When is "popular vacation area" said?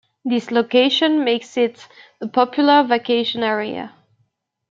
2.27-3.93